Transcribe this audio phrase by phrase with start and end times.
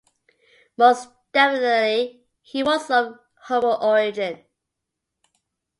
[0.77, 4.43] Most definitely, he was of humble origin.